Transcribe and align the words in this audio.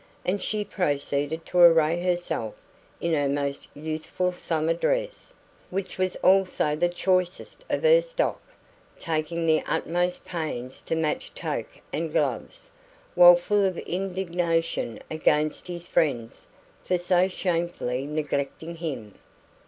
And 0.25 0.41
she 0.41 0.65
proceeded 0.65 1.45
to 1.45 1.59
array 1.59 2.01
herself 2.01 2.55
in 2.99 3.13
her 3.13 3.29
most 3.29 3.69
youthful 3.75 4.31
summer 4.31 4.73
dress, 4.73 5.31
which 5.69 5.99
was 5.99 6.15
also 6.23 6.75
the 6.75 6.89
choicest 6.89 7.63
of 7.69 7.83
her 7.83 8.01
stock, 8.01 8.41
taking 8.97 9.45
the 9.45 9.61
utmost 9.67 10.25
pains 10.25 10.81
to 10.87 10.95
match 10.95 11.31
toque 11.35 11.77
and 11.93 12.11
gloves, 12.11 12.71
while 13.13 13.35
full 13.35 13.63
of 13.63 13.77
indignation 13.77 14.99
against 15.11 15.67
his 15.67 15.85
friends 15.85 16.47
for 16.83 16.97
so 16.97 17.27
shamefully 17.27 18.07
neglecting 18.07 18.77
him. 18.77 19.13